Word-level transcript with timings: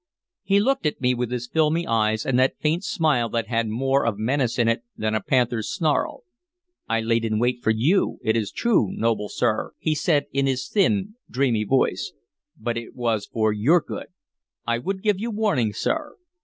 He 0.41 0.59
looked 0.59 0.87
at 0.87 0.99
me 0.99 1.13
with 1.13 1.29
his 1.29 1.45
filmy 1.47 1.85
eyes, 1.85 2.25
and 2.25 2.39
that 2.39 2.57
faint 2.59 2.83
smile 2.83 3.29
that 3.29 3.45
had 3.49 3.67
more 3.67 4.03
of 4.07 4.17
menace 4.17 4.57
in 4.57 4.67
it 4.67 4.81
than 4.97 5.13
a 5.13 5.21
panther's 5.21 5.69
snarl. 5.69 6.23
"I 6.89 7.01
laid 7.01 7.23
in 7.23 7.37
wait 7.37 7.59
for 7.61 7.69
you, 7.69 8.17
it 8.23 8.35
is 8.35 8.51
true, 8.51 8.87
noble 8.93 9.29
sir," 9.29 9.73
he 9.77 9.93
said 9.93 10.25
in 10.33 10.47
his 10.47 10.67
thin, 10.67 11.17
dreamy 11.29 11.65
voice, 11.65 12.13
"but 12.57 12.77
it 12.79 12.95
was 12.95 13.27
for 13.27 13.53
your 13.53 13.79
good. 13.79 14.07
I 14.65 14.79
would 14.79 15.03
give 15.03 15.19
you 15.19 15.29
warning, 15.29 15.71
sir." 15.71 16.15